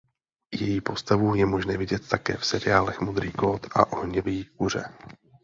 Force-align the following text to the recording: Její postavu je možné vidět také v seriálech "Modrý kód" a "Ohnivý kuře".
Její 0.53 0.81
postavu 0.81 1.35
je 1.35 1.45
možné 1.45 1.77
vidět 1.77 2.07
také 2.09 2.37
v 2.37 2.45
seriálech 2.45 3.01
"Modrý 3.01 3.31
kód" 3.31 3.67
a 3.75 3.87
"Ohnivý 3.93 4.45
kuře". 4.45 4.83